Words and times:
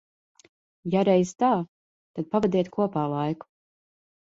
Ja 0.93 1.03
reiz 1.09 1.33
tā, 1.43 1.51
tad 2.17 2.29
pavadiet 2.33 2.73
kopā 2.79 3.07
laiku. 3.15 3.51